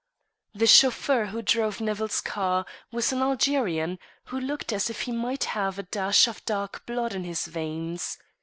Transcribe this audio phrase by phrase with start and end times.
[0.55, 5.43] The chauffeur who drove Nevill's car was an Algerian who looked as if he might
[5.43, 8.17] have a dash of dark blood in his veins.